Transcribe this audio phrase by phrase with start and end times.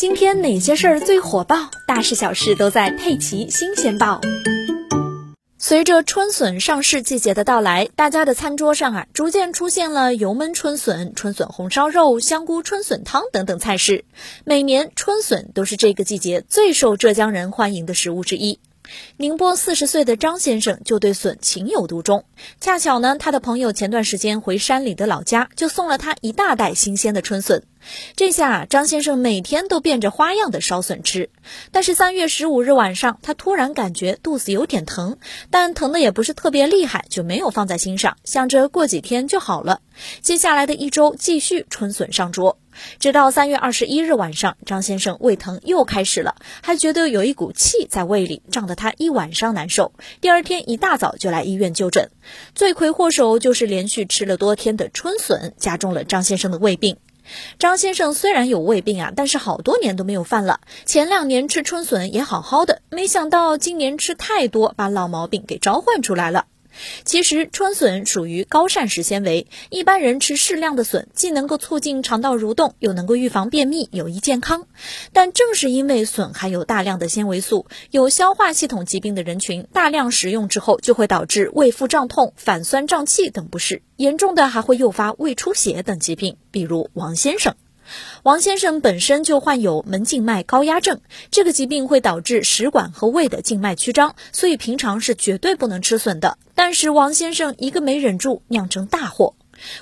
[0.00, 1.70] 今天哪些事儿最火爆？
[1.86, 4.18] 大事小事都在《佩奇新鲜报》。
[5.58, 14.06] 随着春笋上市季节的到来，大家的餐桌上啊，逐渐出现了油焖春笋、春笋红烧肉、香菇春笋汤等等菜式。
[14.46, 18.58] 每年春笋都是这个季节最受浙江人欢迎的食物之一。
[19.18, 22.24] 宁波四十岁的张先生就对笋情有独钟。
[22.58, 27.64] 恰巧呢，他的朋友前段时间回山里的老家，就送了他一大袋新鲜的春笋。
[28.16, 31.30] 这下张先生每天都变着花样的烧笋吃。
[31.72, 35.18] 但是三月十五日晚上，他突然感觉肚子有点疼，
[35.50, 39.80] 但疼的也不是特别厉害，就没有放在心上，想着过几天就好了。
[40.20, 42.58] 接下来的一周，继续春笋上桌。
[42.98, 49.92] 直到三月二十一日晚上，张先生胃疼又开始了，还觉得有一股气在胃里，胀得他一晚上难受。
[50.20, 52.10] 第二天一大早就来医院就诊，
[52.54, 56.96] 罪魁祸首就是连续吃了多天的春笋，加重了张先生的胃病。
[57.58, 60.60] 张先生虽然有胃病啊，但是好多年都没有犯了。
[60.84, 66.46] 前两年吃春笋也好好的，没想到今年吃太多，把老毛病给召唤出来了。
[67.04, 74.66] 其实春笋属于高膳食纤维，一般人吃适量的笋，既能够促进肠道蠕动，又能够预防便秘，有益健康。
[75.12, 87.54] 但正是因为笋含有大量的纤维素，有消化系统疾病的人群大量食用之后，就会导致胃腹胀痛、反酸胀气等不适，严重的还会诱发胃出血等疾病，比如王先生。
[88.22, 96.38] 王先生本身就患有门静脉高压症，这个疾病会导致食管和胃的静脉曲张，所以平常是绝对不能吃笋的。
[96.54, 99.34] 但是王先生一个没忍住，酿成大祸。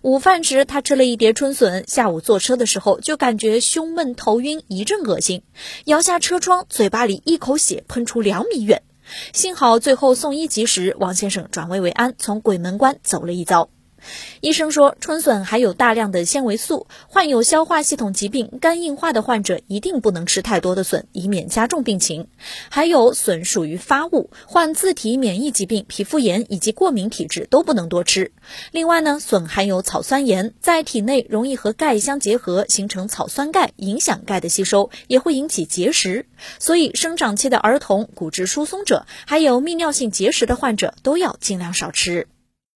[0.00, 5.42] 午饭时他吃了一碟春笋，下午坐车的时候就感觉胸闷头晕，一阵恶心，
[5.84, 8.82] 摇下车窗，嘴巴里一口血喷出两米远。
[9.32, 13.68] 幸好最后送医及时，王先生转危为安，从鬼门关走了一遭。
[14.40, 22.28] 医生说，春笋含有大量的纤维素，患有消化系统疾病、肝硬化的患者一定不能吃太多的笋，以免加重病情。
[22.68, 28.32] 还有，笋属于发物，患自体免疫疾病、皮肤炎以及过敏体质都不能多吃。
[28.72, 36.26] 另外呢，笋含有草酸盐，在体内容易和钙相结合，形成草酸钙，影响钙的吸收，也会引起结石。
[36.58, 42.28] 所以，生长期的儿童、骨质疏松者，还有泌尿性结石的患者都要尽量少吃。